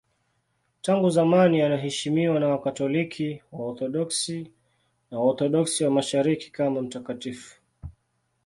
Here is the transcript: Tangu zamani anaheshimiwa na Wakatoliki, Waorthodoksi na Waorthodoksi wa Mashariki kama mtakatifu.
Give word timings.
Tangu 0.81 1.09
zamani 1.09 1.61
anaheshimiwa 1.61 2.39
na 2.39 2.47
Wakatoliki, 2.47 3.41
Waorthodoksi 3.51 4.51
na 5.11 5.19
Waorthodoksi 5.19 5.83
wa 5.83 5.91
Mashariki 5.91 6.51
kama 6.51 6.81
mtakatifu. 6.81 7.61